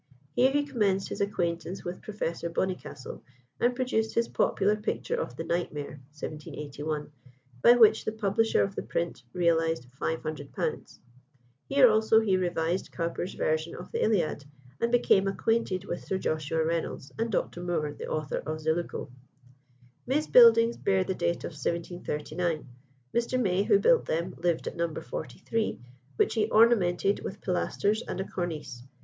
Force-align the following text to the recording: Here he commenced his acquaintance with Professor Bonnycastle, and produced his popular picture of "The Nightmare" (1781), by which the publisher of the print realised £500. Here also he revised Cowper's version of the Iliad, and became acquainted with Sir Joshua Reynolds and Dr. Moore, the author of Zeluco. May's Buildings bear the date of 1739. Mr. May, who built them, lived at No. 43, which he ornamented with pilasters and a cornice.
Here 0.35 0.49
he 0.49 0.63
commenced 0.65 1.09
his 1.09 1.21
acquaintance 1.21 1.85
with 1.85 2.01
Professor 2.01 2.49
Bonnycastle, 2.49 3.21
and 3.59 3.75
produced 3.75 4.15
his 4.15 4.27
popular 4.27 4.75
picture 4.75 5.13
of 5.13 5.35
"The 5.35 5.43
Nightmare" 5.43 6.01
(1781), 6.09 7.11
by 7.61 7.73
which 7.73 8.03
the 8.03 8.11
publisher 8.11 8.63
of 8.63 8.73
the 8.73 8.81
print 8.81 9.21
realised 9.31 9.85
£500. 10.01 10.97
Here 11.67 11.87
also 11.87 12.19
he 12.19 12.35
revised 12.35 12.91
Cowper's 12.91 13.35
version 13.35 13.75
of 13.75 13.91
the 13.91 14.03
Iliad, 14.03 14.43
and 14.79 14.91
became 14.91 15.27
acquainted 15.27 15.85
with 15.85 16.03
Sir 16.03 16.17
Joshua 16.17 16.65
Reynolds 16.65 17.11
and 17.19 17.31
Dr. 17.31 17.61
Moore, 17.61 17.93
the 17.93 18.07
author 18.07 18.37
of 18.37 18.59
Zeluco. 18.59 19.11
May's 20.07 20.25
Buildings 20.25 20.77
bear 20.77 21.03
the 21.03 21.13
date 21.13 21.43
of 21.43 21.51
1739. 21.51 22.67
Mr. 23.13 23.39
May, 23.39 23.61
who 23.65 23.77
built 23.77 24.05
them, 24.05 24.33
lived 24.39 24.65
at 24.65 24.75
No. 24.75 24.91
43, 24.99 25.79
which 26.15 26.33
he 26.33 26.49
ornamented 26.49 27.19
with 27.23 27.39
pilasters 27.39 28.01
and 28.07 28.19
a 28.19 28.27
cornice. 28.27 28.81